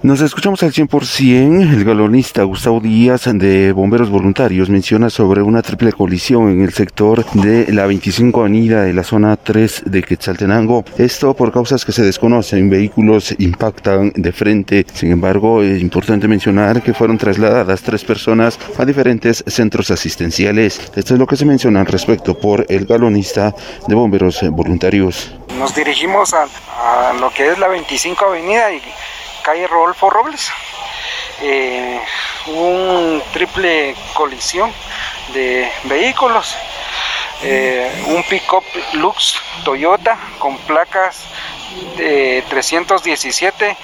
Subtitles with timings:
[0.00, 1.74] Nos escuchamos al 100%.
[1.74, 7.28] El galonista Gustavo Díaz de Bomberos Voluntarios menciona sobre una triple colisión en el sector
[7.32, 10.84] de la 25 Avenida de la zona 3 de Quetzaltenango.
[10.98, 12.70] Esto por causas que se desconocen.
[12.70, 14.86] Vehículos impactan de frente.
[14.94, 20.92] Sin embargo, es importante mencionar que fueron trasladadas tres personas a diferentes centros asistenciales.
[20.94, 23.52] Esto es lo que se menciona al respecto por el galonista
[23.88, 25.34] de Bomberos Voluntarios.
[25.58, 28.80] Nos dirigimos a, a lo que es la 25 Avenida y
[29.48, 30.52] calle Rodolfo Robles.
[31.40, 31.98] Eh,
[32.48, 34.70] un triple colisión
[35.32, 36.54] de vehículos.
[37.42, 41.24] Eh, un pick-up Lux Toyota con placas
[41.96, 43.76] de 317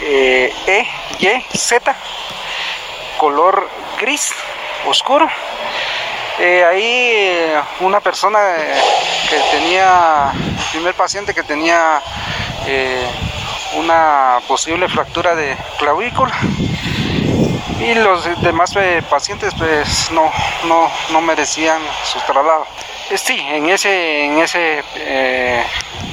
[0.00, 0.86] eh, E,
[1.18, 1.94] Y, Z,
[3.18, 3.68] color
[4.00, 4.32] gris
[4.86, 5.28] oscuro.
[6.38, 8.38] Eh, ahí una persona
[9.28, 12.00] que tenía, el primer paciente que tenía
[13.76, 16.32] una posible fractura de clavícula
[17.80, 20.30] y los demás eh, pacientes pues no,
[20.66, 22.66] no, no merecían su traslado.
[23.10, 25.62] Eh, sí, en ese, en ese eh,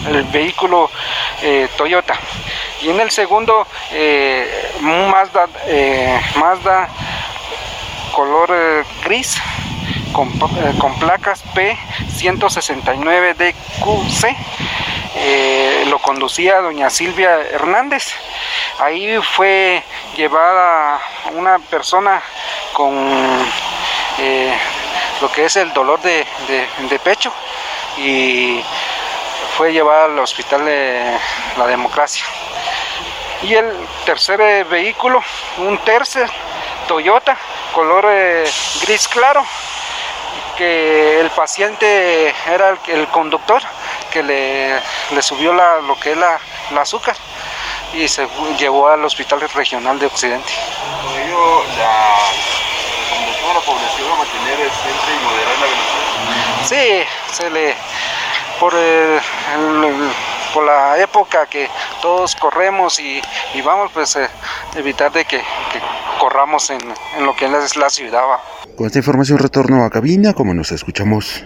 [0.08, 0.92] el vehículo
[1.78, 2.20] Toyota.
[2.82, 3.66] Y en el segundo,
[4.82, 5.48] Mazda,
[6.36, 6.90] Mazda
[8.12, 9.42] color gris
[10.12, 10.30] con,
[10.78, 14.36] con placas P169DQC
[15.24, 18.08] eh, lo conducía doña Silvia Hernández.
[18.80, 19.84] Ahí fue
[20.16, 21.00] llevada
[21.36, 22.20] una persona
[22.74, 22.92] con
[24.18, 24.52] eh,
[25.22, 26.26] lo que es el dolor de,
[27.04, 27.32] pecho
[27.98, 28.64] y
[29.58, 31.16] fue llevada al hospital de
[31.56, 32.26] la democracia.
[33.44, 33.72] Y el
[34.06, 35.22] tercer eh, vehículo,
[35.60, 36.28] un tercer
[36.88, 37.38] Toyota,
[37.76, 38.08] color
[38.82, 39.46] gris claro,
[40.58, 43.62] que el paciente era el conductor
[44.12, 44.82] que le,
[45.12, 46.40] le subió la, lo que es la,
[46.72, 47.16] la, azúcar
[47.94, 50.52] y se llevó al Hospital Regional de Occidente.
[51.04, 52.18] ¿Con ello la
[53.00, 56.02] recomendación a la población a mantener el centro y moderar la velocidad?
[56.64, 57.76] Sí, se le,
[58.60, 59.20] por, el,
[59.56, 60.12] el,
[60.54, 61.70] por la época que
[62.02, 63.22] todos corremos y,
[63.54, 64.30] y vamos, pues eh,
[64.76, 65.82] evitar de que, que
[66.20, 66.82] corramos en,
[67.18, 68.24] en, lo que es la ciudad.
[68.78, 71.44] Con esta información retorno a cabina, como nos escuchamos.